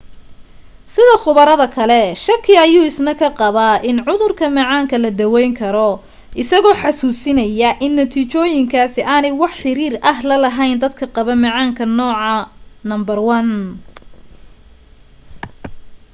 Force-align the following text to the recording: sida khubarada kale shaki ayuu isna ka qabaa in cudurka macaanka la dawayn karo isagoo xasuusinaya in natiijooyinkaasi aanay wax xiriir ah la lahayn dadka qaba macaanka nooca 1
sida 0.95 1.15
khubarada 1.23 1.65
kale 1.75 1.99
shaki 2.27 2.53
ayuu 2.65 2.85
isna 2.91 3.13
ka 3.21 3.29
qabaa 3.39 3.81
in 3.89 3.97
cudurka 4.07 4.45
macaanka 4.57 4.95
la 5.03 5.09
dawayn 5.19 5.53
karo 5.61 5.89
isagoo 6.41 6.79
xasuusinaya 6.81 7.69
in 7.85 7.91
natiijooyinkaasi 7.99 8.99
aanay 9.13 9.33
wax 9.41 9.53
xiriir 9.61 9.93
ah 10.11 10.17
la 10.29 10.35
lahayn 10.45 10.77
dadka 10.83 11.05
qaba 11.15 11.33
macaanka 11.43 11.83
nooca 11.97 12.37
1 12.93 13.57